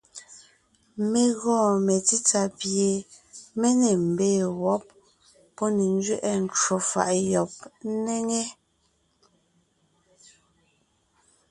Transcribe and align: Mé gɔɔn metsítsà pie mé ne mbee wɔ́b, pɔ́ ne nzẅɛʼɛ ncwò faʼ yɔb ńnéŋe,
Mé 1.11 1.21
gɔɔn 1.39 1.75
metsítsà 1.87 2.41
pie 2.59 2.89
mé 3.59 3.69
ne 3.81 3.89
mbee 4.09 4.41
wɔ́b, 4.61 4.83
pɔ́ 5.55 5.67
ne 5.77 5.85
nzẅɛʼɛ 5.97 6.31
ncwò 6.45 6.75
faʼ 6.89 7.09
yɔb 7.31 7.51
ńnéŋe, 7.93 8.41